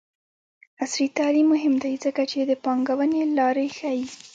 عصري 0.83 1.07
تعلیم 1.17 1.47
مهم 1.53 1.73
دی 1.83 1.93
ځکه 2.05 2.21
چې 2.31 2.39
د 2.49 2.51
پانګونې 2.65 3.21
لارې 3.37 3.67
ښيي. 3.77 4.03